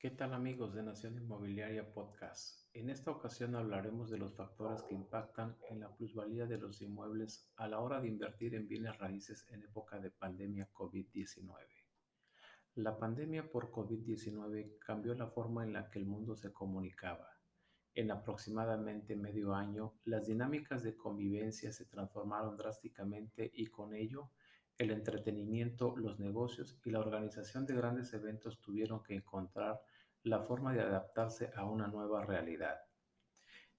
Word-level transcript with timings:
¿Qué 0.00 0.12
tal 0.12 0.32
amigos 0.32 0.74
de 0.74 0.84
Nación 0.84 1.16
Inmobiliaria 1.16 1.92
Podcast? 1.92 2.68
En 2.72 2.88
esta 2.88 3.10
ocasión 3.10 3.56
hablaremos 3.56 4.08
de 4.08 4.18
los 4.18 4.32
factores 4.32 4.80
que 4.84 4.94
impactan 4.94 5.56
en 5.68 5.80
la 5.80 5.92
plusvalía 5.92 6.46
de 6.46 6.56
los 6.56 6.80
inmuebles 6.82 7.50
a 7.56 7.66
la 7.66 7.80
hora 7.80 8.00
de 8.00 8.06
invertir 8.06 8.54
en 8.54 8.68
bienes 8.68 8.96
raíces 8.96 9.44
en 9.48 9.64
época 9.64 9.98
de 9.98 10.12
pandemia 10.12 10.68
COVID-19. 10.72 11.50
La 12.76 12.96
pandemia 12.96 13.50
por 13.50 13.72
COVID-19 13.72 14.78
cambió 14.78 15.14
la 15.14 15.26
forma 15.26 15.64
en 15.64 15.72
la 15.72 15.90
que 15.90 15.98
el 15.98 16.06
mundo 16.06 16.36
se 16.36 16.52
comunicaba. 16.52 17.36
En 17.92 18.12
aproximadamente 18.12 19.16
medio 19.16 19.52
año, 19.52 19.94
las 20.04 20.28
dinámicas 20.28 20.84
de 20.84 20.96
convivencia 20.96 21.72
se 21.72 21.86
transformaron 21.86 22.56
drásticamente 22.56 23.50
y 23.52 23.66
con 23.66 23.92
ello 23.96 24.30
el 24.78 24.92
entretenimiento, 24.92 25.96
los 25.96 26.20
negocios 26.20 26.78
y 26.84 26.90
la 26.90 27.00
organización 27.00 27.66
de 27.66 27.74
grandes 27.74 28.14
eventos 28.14 28.60
tuvieron 28.60 29.02
que 29.02 29.16
encontrar 29.16 29.82
la 30.28 30.40
forma 30.40 30.72
de 30.72 30.82
adaptarse 30.82 31.50
a 31.56 31.64
una 31.64 31.88
nueva 31.88 32.24
realidad. 32.24 32.78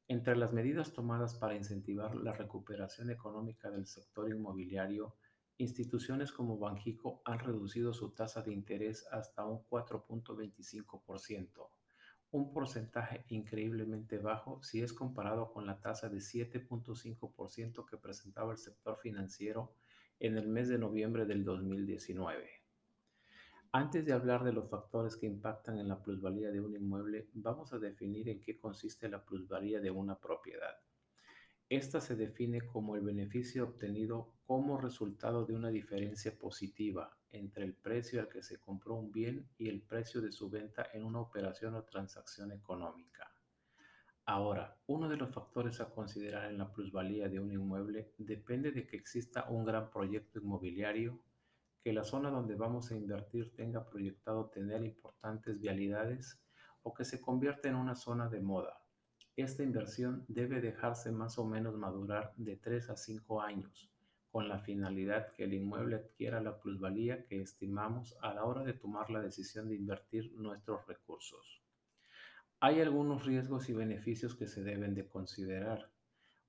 Entre 0.08 0.36
las 0.36 0.54
medidas 0.54 0.92
tomadas 0.92 1.36
para 1.36 1.56
incentivar 1.56 2.16
la 2.16 2.34
recuperación 2.34 3.12
económica 3.12 3.70
del 3.70 3.86
sector 3.86 4.28
inmobiliario, 4.30 5.16
instituciones 5.58 6.32
como 6.32 6.58
Banjico 6.58 7.22
han 7.26 7.38
reducido 7.40 7.94
su 7.94 8.12
tasa 8.12 8.42
de 8.42 8.52
interés 8.52 9.06
hasta 9.12 9.46
un 9.46 9.64
4.25%, 9.68 11.70
un 12.32 12.52
porcentaje 12.52 13.24
increíblemente 13.28 14.18
bajo 14.18 14.64
si 14.64 14.82
es 14.82 14.94
comparado 14.94 15.52
con 15.52 15.68
la 15.68 15.80
tasa 15.80 16.10
de 16.10 16.18
7.5% 16.18 17.86
que 17.86 17.98
presentaba 17.98 18.52
el 18.52 18.58
sector 18.58 18.98
financiero 18.98 19.76
en 20.20 20.38
el 20.38 20.48
mes 20.48 20.70
de 20.70 20.80
noviembre 20.80 21.26
del 21.26 21.44
2019. 21.44 22.69
Antes 23.72 24.04
de 24.04 24.14
hablar 24.14 24.44
de 24.44 24.52
los 24.52 24.68
factores 24.68 25.16
que 25.16 25.28
impactan 25.28 25.78
en 25.78 25.88
la 25.88 26.02
plusvalía 26.02 26.50
de 26.50 26.60
un 26.60 26.74
inmueble, 26.74 27.30
vamos 27.34 27.72
a 27.72 27.78
definir 27.78 28.28
en 28.28 28.42
qué 28.42 28.58
consiste 28.58 29.08
la 29.08 29.24
plusvalía 29.24 29.80
de 29.80 29.92
una 29.92 30.18
propiedad. 30.18 30.76
Esta 31.70 32.02
se 32.02 32.16
define 32.16 32.62
como 32.62 32.96
el 32.96 33.02
beneficio 33.02 33.66
obtenido 33.66 34.34
como 34.48 34.82
resultado 34.82 35.46
de 35.46 35.54
una 35.54 35.70
diferencia 35.70 36.36
positiva 36.36 37.16
entre 37.30 37.64
el 37.64 37.76
precio 37.76 38.20
al 38.20 38.28
que 38.28 38.42
se 38.42 38.60
compró 38.60 38.96
un 38.96 39.12
bien 39.12 39.48
y 39.60 39.70
el 39.70 39.84
precio 39.84 40.20
de 40.20 40.32
su 40.32 40.50
venta 40.50 40.88
en 40.92 41.06
una 41.06 41.20
operación 41.20 41.76
o 41.76 41.84
transacción 41.84 42.52
económica. 42.52 43.32
Ahora, 44.26 44.80
uno 44.88 45.08
de 45.08 45.18
los 45.18 45.30
factores 45.30 45.80
a 45.80 45.92
considerar 45.92 46.50
en 46.50 46.58
la 46.58 46.74
plusvalía 46.74 47.30
de 47.30 47.40
un 47.40 47.52
inmueble 47.52 48.14
depende 48.18 48.72
de 48.72 48.88
que 48.88 48.98
exista 48.98 49.48
un 49.48 49.64
gran 49.64 49.92
proyecto 49.92 50.40
inmobiliario, 50.40 51.20
que 51.90 51.94
la 51.94 52.04
zona 52.04 52.30
donde 52.30 52.54
vamos 52.54 52.92
a 52.92 52.96
invertir 52.96 53.52
tenga 53.56 53.90
proyectado 53.90 54.52
tener 54.54 54.84
importantes 54.84 55.60
vialidades 55.60 56.40
o 56.84 56.94
que 56.94 57.04
se 57.04 57.20
convierta 57.20 57.68
en 57.68 57.74
una 57.74 57.96
zona 57.96 58.30
de 58.30 58.40
moda. 58.42 58.84
Esta 59.36 59.64
inversión 59.64 60.24
debe 60.28 60.62
dejarse 60.62 61.12
más 61.12 61.40
o 61.40 61.46
menos 61.46 61.76
madurar 61.76 62.32
de 62.38 62.58
3 62.58 62.92
a 62.92 62.96
5 62.96 63.42
años, 63.42 63.90
con 64.30 64.48
la 64.48 64.60
finalidad 64.60 65.34
que 65.34 65.46
el 65.46 65.56
inmueble 65.56 65.96
adquiera 65.96 66.40
la 66.42 66.60
plusvalía 66.60 67.26
que 67.26 67.42
estimamos 67.42 68.16
a 68.22 68.36
la 68.36 68.46
hora 68.46 68.64
de 68.64 68.74
tomar 68.74 69.10
la 69.10 69.22
decisión 69.22 69.68
de 69.68 69.78
invertir 69.78 70.32
nuestros 70.36 70.86
recursos. 70.86 71.64
Hay 72.60 72.82
algunos 72.82 73.26
riesgos 73.26 73.68
y 73.68 73.74
beneficios 73.74 74.36
que 74.36 74.46
se 74.46 74.62
deben 74.62 74.94
de 74.94 75.08
considerar. 75.08 75.90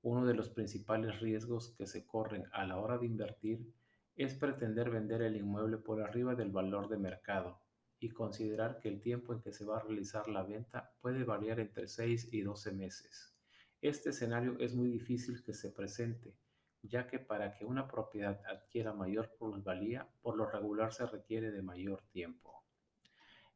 Uno 0.03 0.27
de 0.27 0.35
los 0.35 0.51
principales 0.51 1.19
riesgos 1.21 1.75
que 1.79 1.87
se 1.87 2.05
corren 2.05 2.45
a 2.53 2.67
la 2.67 2.77
hora 2.77 2.99
de 2.99 3.07
invertir 3.07 3.80
es 4.17 4.35
pretender 4.35 4.91
vender 4.91 5.23
el 5.23 5.37
inmueble 5.37 5.79
por 5.79 6.03
arriba 6.03 6.35
del 6.35 6.51
valor 6.51 6.89
de 6.89 6.99
mercado 6.99 7.61
y 7.99 8.11
considerar 8.11 8.79
que 8.79 8.89
el 8.89 9.01
tiempo 9.01 9.33
en 9.33 9.41
que 9.41 9.53
se 9.53 9.65
va 9.65 9.79
a 9.79 9.83
realizar 9.83 10.29
la 10.29 10.43
venta 10.43 10.93
puede 11.01 11.25
variar 11.25 11.61
entre 11.61 11.87
6 11.87 12.33
y 12.33 12.41
12 12.41 12.73
meses. 12.73 13.35
Este 13.81 14.11
escenario 14.11 14.59
es 14.59 14.75
muy 14.75 14.89
difícil 14.89 15.43
que 15.43 15.53
se 15.53 15.71
presente, 15.71 16.35
ya 16.83 17.07
que 17.07 17.19
para 17.19 17.55
que 17.55 17.65
una 17.65 17.89
propiedad 17.89 18.41
adquiera 18.47 18.93
mayor 18.93 19.35
plusvalía, 19.39 20.09
por 20.23 20.37
lo 20.37 20.51
regular 20.51 20.93
se 20.93 21.07
requiere 21.07 21.51
de 21.51 21.63
mayor 21.63 22.03
tiempo. 22.11 22.65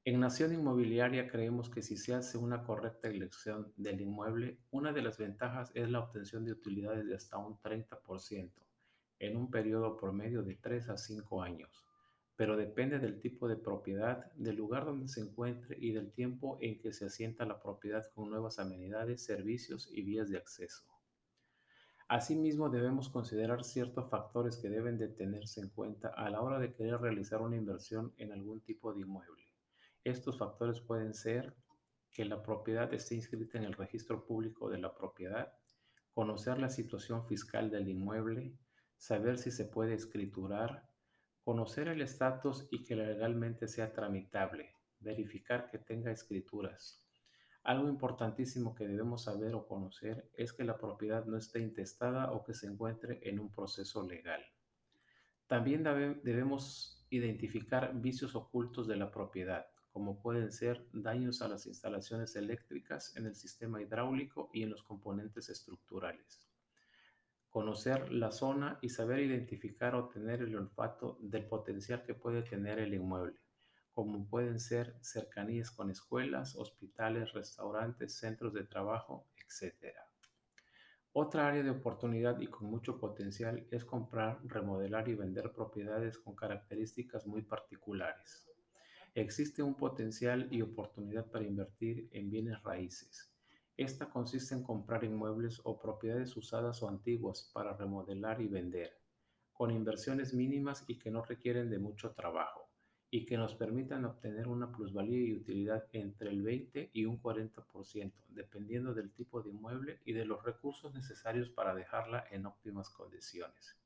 En 0.06 0.20
Nación 0.20 0.52
Inmobiliaria 0.52 1.28
creemos 1.28 1.70
que 1.70 1.80
si 1.80 1.96
se 1.96 2.14
hace 2.14 2.36
una 2.36 2.62
correcta 2.62 3.08
elección 3.08 3.72
del 3.76 4.02
inmueble, 4.02 4.60
una 4.70 4.92
de 4.92 5.00
las 5.00 5.16
ventajas 5.16 5.70
es 5.74 5.90
la 5.90 6.00
obtención 6.00 6.44
de 6.44 6.52
utilidades 6.52 7.06
de 7.06 7.14
hasta 7.14 7.38
un 7.38 7.58
30% 7.58 8.63
en 9.26 9.36
un 9.36 9.50
periodo 9.50 9.96
promedio 9.96 10.42
de 10.42 10.54
3 10.54 10.88
a 10.90 10.96
5 10.96 11.42
años, 11.42 11.84
pero 12.36 12.56
depende 12.56 12.98
del 12.98 13.20
tipo 13.20 13.48
de 13.48 13.56
propiedad, 13.56 14.32
del 14.34 14.56
lugar 14.56 14.84
donde 14.84 15.08
se 15.08 15.20
encuentre 15.20 15.76
y 15.78 15.92
del 15.92 16.12
tiempo 16.12 16.58
en 16.60 16.78
que 16.78 16.92
se 16.92 17.06
asienta 17.06 17.44
la 17.44 17.60
propiedad 17.60 18.04
con 18.14 18.30
nuevas 18.30 18.58
amenidades, 18.58 19.24
servicios 19.24 19.88
y 19.92 20.02
vías 20.02 20.28
de 20.30 20.38
acceso. 20.38 20.84
Asimismo, 22.08 22.68
debemos 22.68 23.08
considerar 23.08 23.64
ciertos 23.64 24.10
factores 24.10 24.58
que 24.58 24.68
deben 24.68 24.98
de 24.98 25.08
tenerse 25.08 25.60
en 25.60 25.70
cuenta 25.70 26.08
a 26.08 26.28
la 26.28 26.42
hora 26.42 26.58
de 26.58 26.74
querer 26.74 27.00
realizar 27.00 27.40
una 27.40 27.56
inversión 27.56 28.12
en 28.18 28.32
algún 28.32 28.60
tipo 28.60 28.92
de 28.92 29.00
inmueble. 29.00 29.48
Estos 30.02 30.36
factores 30.36 30.80
pueden 30.80 31.14
ser 31.14 31.54
que 32.10 32.26
la 32.26 32.42
propiedad 32.42 32.92
esté 32.92 33.14
inscrita 33.14 33.58
en 33.58 33.64
el 33.64 33.72
registro 33.72 34.26
público 34.26 34.68
de 34.68 34.78
la 34.78 34.94
propiedad, 34.94 35.54
conocer 36.12 36.58
la 36.58 36.68
situación 36.68 37.26
fiscal 37.26 37.70
del 37.70 37.88
inmueble, 37.88 38.54
saber 39.04 39.36
si 39.36 39.50
se 39.50 39.66
puede 39.66 39.92
escriturar, 39.92 40.88
conocer 41.42 41.88
el 41.88 42.00
estatus 42.00 42.66
y 42.70 42.82
que 42.82 42.96
legalmente 42.96 43.68
sea 43.68 43.92
tramitable, 43.92 44.72
verificar 44.98 45.68
que 45.70 45.76
tenga 45.76 46.10
escrituras. 46.10 47.04
Algo 47.64 47.86
importantísimo 47.90 48.74
que 48.74 48.88
debemos 48.88 49.24
saber 49.24 49.54
o 49.54 49.68
conocer 49.68 50.30
es 50.38 50.54
que 50.54 50.64
la 50.64 50.78
propiedad 50.78 51.26
no 51.26 51.36
esté 51.36 51.60
intestada 51.60 52.32
o 52.32 52.44
que 52.44 52.54
se 52.54 52.66
encuentre 52.66 53.20
en 53.28 53.40
un 53.40 53.52
proceso 53.52 54.02
legal. 54.02 54.42
También 55.46 55.82
debemos 55.82 57.06
identificar 57.10 57.92
vicios 58.00 58.34
ocultos 58.34 58.88
de 58.88 58.96
la 58.96 59.10
propiedad 59.10 59.66
como 59.92 60.18
pueden 60.22 60.50
ser 60.50 60.88
daños 60.94 61.42
a 61.42 61.48
las 61.48 61.66
instalaciones 61.66 62.34
eléctricas 62.36 63.14
en 63.16 63.26
el 63.26 63.36
sistema 63.36 63.82
hidráulico 63.82 64.48
y 64.54 64.62
en 64.62 64.70
los 64.70 64.82
componentes 64.82 65.50
estructurales. 65.50 66.42
Conocer 67.54 68.10
la 68.10 68.32
zona 68.32 68.80
y 68.82 68.88
saber 68.88 69.20
identificar 69.20 69.94
o 69.94 70.08
tener 70.08 70.42
el 70.42 70.56
olfato 70.56 71.18
del 71.20 71.46
potencial 71.46 72.02
que 72.02 72.12
puede 72.12 72.42
tener 72.42 72.80
el 72.80 72.92
inmueble, 72.92 73.38
como 73.92 74.28
pueden 74.28 74.58
ser 74.58 74.96
cercanías 75.00 75.70
con 75.70 75.88
escuelas, 75.88 76.56
hospitales, 76.56 77.32
restaurantes, 77.32 78.18
centros 78.18 78.54
de 78.54 78.64
trabajo, 78.64 79.28
etc. 79.38 79.94
Otra 81.12 81.46
área 81.46 81.62
de 81.62 81.70
oportunidad 81.70 82.40
y 82.40 82.48
con 82.48 82.68
mucho 82.68 82.98
potencial 82.98 83.64
es 83.70 83.84
comprar, 83.84 84.40
remodelar 84.42 85.08
y 85.08 85.14
vender 85.14 85.52
propiedades 85.52 86.18
con 86.18 86.34
características 86.34 87.24
muy 87.24 87.42
particulares. 87.42 88.48
Existe 89.14 89.62
un 89.62 89.76
potencial 89.76 90.48
y 90.50 90.60
oportunidad 90.60 91.30
para 91.30 91.46
invertir 91.46 92.08
en 92.10 92.30
bienes 92.30 92.60
raíces. 92.64 93.33
Esta 93.76 94.08
consiste 94.08 94.54
en 94.54 94.62
comprar 94.62 95.02
inmuebles 95.02 95.60
o 95.64 95.80
propiedades 95.80 96.36
usadas 96.36 96.80
o 96.82 96.88
antiguas 96.88 97.50
para 97.52 97.76
remodelar 97.76 98.40
y 98.40 98.46
vender, 98.46 99.00
con 99.52 99.72
inversiones 99.72 100.32
mínimas 100.32 100.84
y 100.86 100.96
que 100.96 101.10
no 101.10 101.22
requieren 101.22 101.68
de 101.70 101.80
mucho 101.80 102.12
trabajo, 102.12 102.70
y 103.10 103.24
que 103.24 103.36
nos 103.36 103.56
permitan 103.56 104.04
obtener 104.04 104.46
una 104.46 104.70
plusvalía 104.70 105.18
y 105.18 105.34
utilidad 105.34 105.88
entre 105.92 106.30
el 106.30 106.42
20 106.42 106.90
y 106.92 107.04
un 107.04 107.20
40%, 107.20 108.12
dependiendo 108.28 108.94
del 108.94 109.10
tipo 109.12 109.42
de 109.42 109.50
inmueble 109.50 109.98
y 110.04 110.12
de 110.12 110.24
los 110.24 110.44
recursos 110.44 110.94
necesarios 110.94 111.50
para 111.50 111.74
dejarla 111.74 112.24
en 112.30 112.46
óptimas 112.46 112.90
condiciones. 112.90 113.76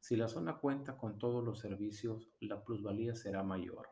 Si 0.00 0.16
la 0.16 0.28
zona 0.28 0.56
cuenta 0.56 0.96
con 0.96 1.18
todos 1.18 1.44
los 1.44 1.60
servicios, 1.60 2.30
la 2.40 2.64
plusvalía 2.64 3.14
será 3.14 3.42
mayor. 3.42 3.88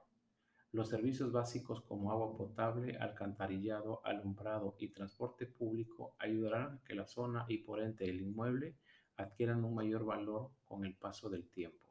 Los 0.73 0.89
servicios 0.89 1.33
básicos 1.33 1.81
como 1.81 2.13
agua 2.13 2.37
potable, 2.37 2.97
alcantarillado, 2.97 4.01
alumbrado 4.05 4.77
y 4.79 4.89
transporte 4.89 5.47
público 5.47 6.15
ayudarán 6.19 6.75
a 6.75 6.83
que 6.85 6.95
la 6.95 7.07
zona 7.07 7.45
y 7.49 7.59
por 7.59 7.81
ende 7.81 8.09
el 8.09 8.21
inmueble 8.21 8.77
adquieran 9.17 9.65
un 9.65 9.75
mayor 9.75 10.05
valor 10.05 10.53
con 10.65 10.85
el 10.85 10.95
paso 10.95 11.29
del 11.29 11.49
tiempo. 11.49 11.91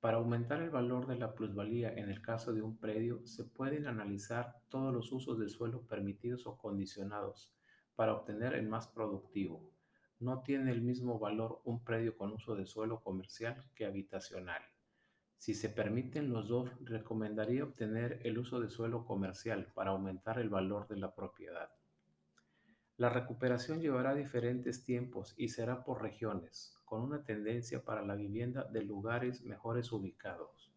Para 0.00 0.18
aumentar 0.18 0.60
el 0.60 0.68
valor 0.68 1.06
de 1.06 1.16
la 1.16 1.32
plusvalía 1.32 1.94
en 1.94 2.10
el 2.10 2.20
caso 2.20 2.52
de 2.52 2.60
un 2.60 2.76
predio, 2.76 3.24
se 3.24 3.44
pueden 3.44 3.86
analizar 3.86 4.60
todos 4.68 4.92
los 4.92 5.10
usos 5.10 5.38
de 5.38 5.48
suelo 5.48 5.86
permitidos 5.86 6.46
o 6.46 6.58
condicionados 6.58 7.54
para 7.94 8.12
obtener 8.12 8.52
el 8.54 8.68
más 8.68 8.86
productivo. 8.88 9.72
No 10.18 10.42
tiene 10.42 10.72
el 10.72 10.82
mismo 10.82 11.18
valor 11.18 11.62
un 11.64 11.82
predio 11.82 12.18
con 12.18 12.32
uso 12.32 12.54
de 12.54 12.66
suelo 12.66 13.00
comercial 13.00 13.64
que 13.74 13.86
habitacional. 13.86 14.62
Si 15.42 15.54
se 15.54 15.70
permiten 15.70 16.32
los 16.32 16.46
dos, 16.46 16.70
recomendaría 16.84 17.64
obtener 17.64 18.20
el 18.22 18.38
uso 18.38 18.60
de 18.60 18.68
suelo 18.68 19.04
comercial 19.04 19.72
para 19.74 19.90
aumentar 19.90 20.38
el 20.38 20.48
valor 20.48 20.86
de 20.86 20.96
la 20.98 21.16
propiedad. 21.16 21.68
La 22.96 23.08
recuperación 23.08 23.80
llevará 23.80 24.14
diferentes 24.14 24.84
tiempos 24.84 25.34
y 25.36 25.48
será 25.48 25.82
por 25.82 26.00
regiones, 26.00 26.80
con 26.84 27.02
una 27.02 27.24
tendencia 27.24 27.84
para 27.84 28.06
la 28.06 28.14
vivienda 28.14 28.68
de 28.70 28.84
lugares 28.84 29.42
mejores 29.42 29.90
ubicados. 29.90 30.72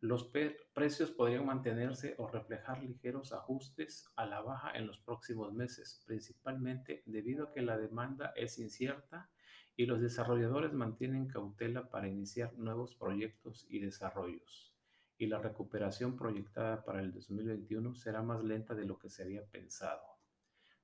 Los 0.00 0.30
precios 0.74 1.10
podrían 1.10 1.46
mantenerse 1.46 2.14
o 2.18 2.28
reflejar 2.28 2.84
ligeros 2.84 3.32
ajustes 3.32 4.12
a 4.14 4.26
la 4.26 4.40
baja 4.42 4.70
en 4.78 4.86
los 4.86 5.00
próximos 5.00 5.52
meses, 5.52 6.04
principalmente 6.06 7.02
debido 7.06 7.48
a 7.48 7.52
que 7.52 7.62
la 7.62 7.76
demanda 7.76 8.32
es 8.36 8.60
incierta 8.60 9.28
y 9.76 9.86
los 9.86 10.00
desarrolladores 10.00 10.72
mantienen 10.72 11.26
cautela 11.26 11.88
para 11.90 12.08
iniciar 12.08 12.52
nuevos 12.58 12.94
proyectos 12.94 13.66
y 13.68 13.80
desarrollos. 13.80 14.72
Y 15.18 15.26
la 15.26 15.38
recuperación 15.38 16.16
proyectada 16.16 16.84
para 16.84 17.00
el 17.00 17.12
2021 17.12 17.94
será 17.94 18.22
más 18.22 18.42
lenta 18.44 18.74
de 18.74 18.84
lo 18.84 18.98
que 18.98 19.10
se 19.10 19.22
había 19.22 19.44
pensado. 19.46 20.02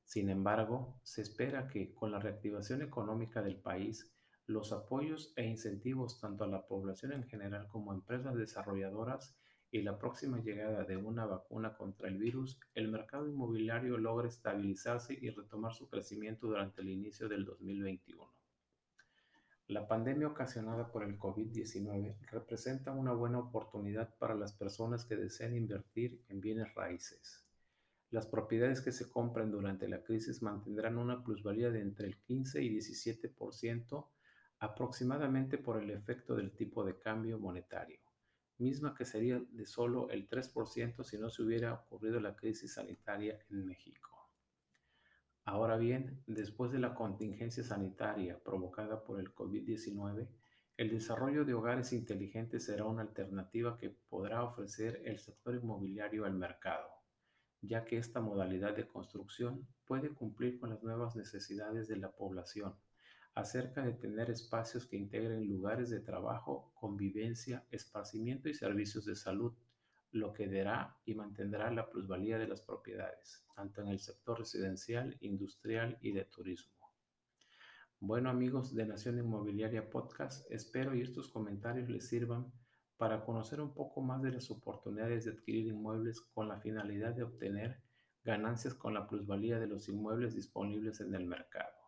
Sin 0.04 0.28
embargo, 0.28 0.98
se 1.04 1.22
espera 1.22 1.68
que 1.68 1.94
con 1.94 2.10
la 2.10 2.18
reactivación 2.18 2.82
económica 2.82 3.42
del 3.42 3.56
país, 3.56 4.12
los 4.46 4.72
apoyos 4.72 5.32
e 5.36 5.46
incentivos 5.46 6.18
tanto 6.20 6.42
a 6.42 6.48
la 6.48 6.66
población 6.66 7.12
en 7.12 7.22
general 7.24 7.68
como 7.68 7.92
a 7.92 7.94
empresas 7.94 8.34
desarrolladoras 8.34 9.36
y 9.70 9.82
la 9.82 9.96
próxima 9.98 10.40
llegada 10.40 10.82
de 10.82 10.96
una 10.96 11.26
vacuna 11.26 11.74
contra 11.76 12.08
el 12.08 12.18
virus, 12.18 12.58
el 12.74 12.88
mercado 12.88 13.28
inmobiliario 13.28 13.98
logra 13.98 14.26
estabilizarse 14.26 15.16
y 15.20 15.30
retomar 15.30 15.74
su 15.74 15.88
crecimiento 15.88 16.48
durante 16.48 16.80
el 16.80 16.88
inicio 16.88 17.28
del 17.28 17.44
2021. 17.44 18.39
La 19.70 19.86
pandemia 19.86 20.26
ocasionada 20.26 20.90
por 20.90 21.04
el 21.04 21.16
COVID-19 21.16 22.16
representa 22.32 22.90
una 22.90 23.12
buena 23.12 23.38
oportunidad 23.38 24.12
para 24.18 24.34
las 24.34 24.52
personas 24.52 25.04
que 25.04 25.14
desean 25.14 25.54
invertir 25.54 26.24
en 26.26 26.40
bienes 26.40 26.74
raíces. 26.74 27.46
Las 28.10 28.26
propiedades 28.26 28.80
que 28.80 28.90
se 28.90 29.08
compren 29.08 29.52
durante 29.52 29.86
la 29.86 30.02
crisis 30.02 30.42
mantendrán 30.42 30.98
una 30.98 31.22
plusvalía 31.22 31.70
de 31.70 31.82
entre 31.82 32.08
el 32.08 32.18
15 32.18 32.64
y 32.64 32.76
17% 32.78 34.08
aproximadamente 34.58 35.56
por 35.56 35.80
el 35.80 35.90
efecto 35.90 36.34
del 36.34 36.50
tipo 36.50 36.84
de 36.84 36.98
cambio 36.98 37.38
monetario, 37.38 38.00
misma 38.58 38.92
que 38.92 39.04
sería 39.04 39.40
de 39.52 39.66
solo 39.66 40.10
el 40.10 40.28
3% 40.28 41.04
si 41.04 41.16
no 41.16 41.30
se 41.30 41.42
hubiera 41.42 41.74
ocurrido 41.74 42.18
la 42.18 42.34
crisis 42.34 42.74
sanitaria 42.74 43.38
en 43.48 43.66
México. 43.66 44.09
Ahora 45.50 45.76
bien, 45.76 46.22
después 46.28 46.70
de 46.70 46.78
la 46.78 46.94
contingencia 46.94 47.64
sanitaria 47.64 48.38
provocada 48.38 49.02
por 49.02 49.18
el 49.18 49.34
COVID-19, 49.34 50.28
el 50.76 50.90
desarrollo 50.90 51.44
de 51.44 51.54
hogares 51.54 51.92
inteligentes 51.92 52.66
será 52.66 52.84
una 52.84 53.02
alternativa 53.02 53.76
que 53.76 53.90
podrá 53.90 54.44
ofrecer 54.44 55.02
el 55.04 55.18
sector 55.18 55.56
inmobiliario 55.56 56.24
al 56.24 56.34
mercado, 56.34 56.88
ya 57.62 57.84
que 57.84 57.98
esta 57.98 58.20
modalidad 58.20 58.76
de 58.76 58.86
construcción 58.86 59.66
puede 59.86 60.10
cumplir 60.10 60.60
con 60.60 60.70
las 60.70 60.84
nuevas 60.84 61.16
necesidades 61.16 61.88
de 61.88 61.96
la 61.96 62.12
población 62.12 62.76
acerca 63.34 63.82
de 63.82 63.94
tener 63.94 64.30
espacios 64.30 64.86
que 64.86 64.98
integren 64.98 65.48
lugares 65.48 65.90
de 65.90 65.98
trabajo, 65.98 66.70
convivencia, 66.74 67.66
esparcimiento 67.72 68.48
y 68.48 68.54
servicios 68.54 69.04
de 69.04 69.16
salud, 69.16 69.52
lo 70.12 70.32
que 70.32 70.48
dará 70.48 70.96
y 71.04 71.14
mantendrá 71.14 71.70
la 71.70 71.88
plusvalía 71.88 72.38
de 72.38 72.48
las 72.48 72.62
propiedades, 72.62 73.44
tanto 73.54 73.82
en 73.82 73.88
el 73.88 74.00
sector 74.00 74.38
residencial, 74.38 75.16
industrial 75.20 75.98
y 76.00 76.12
de 76.12 76.24
turismo. 76.24 76.74
Bueno 77.98 78.30
amigos 78.30 78.74
de 78.74 78.86
Nación 78.86 79.18
Inmobiliaria 79.18 79.88
Podcast, 79.90 80.50
espero 80.50 80.94
y 80.94 81.02
estos 81.02 81.28
comentarios 81.28 81.88
les 81.88 82.08
sirvan 82.08 82.52
para 82.96 83.24
conocer 83.24 83.60
un 83.60 83.74
poco 83.74 84.00
más 84.00 84.22
de 84.22 84.32
las 84.32 84.50
oportunidades 84.50 85.24
de 85.24 85.32
adquirir 85.32 85.66
inmuebles 85.66 86.20
con 86.20 86.48
la 86.48 86.60
finalidad 86.60 87.14
de 87.14 87.22
obtener 87.22 87.82
ganancias 88.24 88.74
con 88.74 88.94
la 88.94 89.06
plusvalía 89.06 89.58
de 89.58 89.66
los 89.66 89.88
inmuebles 89.88 90.34
disponibles 90.34 91.00
en 91.00 91.14
el 91.14 91.26
mercado 91.26 91.80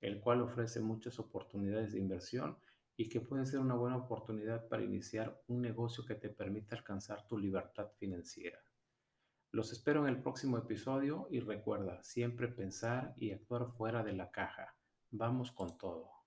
el 0.00 0.20
cual 0.20 0.42
ofrece 0.42 0.80
muchas 0.80 1.18
oportunidades 1.18 1.92
de 1.92 1.98
inversión 1.98 2.56
y 3.00 3.08
que 3.08 3.20
puede 3.20 3.46
ser 3.46 3.60
una 3.60 3.76
buena 3.76 3.96
oportunidad 3.96 4.66
para 4.66 4.82
iniciar 4.82 5.40
un 5.46 5.62
negocio 5.62 6.04
que 6.04 6.16
te 6.16 6.30
permita 6.30 6.74
alcanzar 6.74 7.28
tu 7.28 7.38
libertad 7.38 7.92
financiera. 7.96 8.58
Los 9.52 9.70
espero 9.72 10.00
en 10.00 10.14
el 10.16 10.20
próximo 10.20 10.58
episodio 10.58 11.28
y 11.30 11.38
recuerda 11.38 12.02
siempre 12.02 12.48
pensar 12.48 13.14
y 13.16 13.30
actuar 13.30 13.70
fuera 13.70 14.02
de 14.02 14.14
la 14.14 14.32
caja. 14.32 14.74
Vamos 15.12 15.52
con 15.52 15.78
todo. 15.78 16.17